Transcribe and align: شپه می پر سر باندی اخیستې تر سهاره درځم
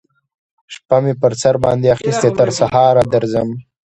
شپه 0.73 0.97
می 1.03 1.13
پر 1.21 1.33
سر 1.41 1.55
باندی 1.63 1.89
اخیستې 1.95 2.29
تر 2.37 2.49
سهاره 2.59 3.03
درځم 3.13 3.49